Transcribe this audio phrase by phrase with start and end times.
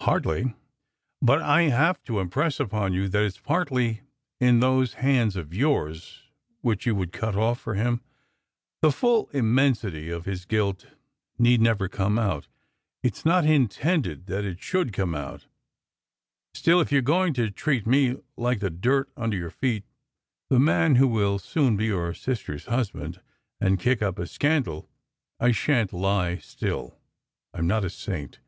[0.00, 0.54] "Hardly.
[1.22, 4.00] But I have to impress upon you that it s partly
[4.40, 6.24] in those hands of yours,
[6.60, 8.00] which you would * cut off for him.
[8.82, 10.86] The full immensity of his guilt
[11.38, 12.48] need never come out.
[13.04, 15.46] It s not intended that it should come out.
[16.52, 19.36] Still, SECRET HISTORY 157 if you are going to treat me like the dirt under
[19.36, 19.84] your feet
[20.48, 23.20] the man who will soon be your sister s husband
[23.60, 24.88] and kick up a scandal,
[25.38, 26.98] I shan t lie still.
[27.54, 28.40] I m not a saint.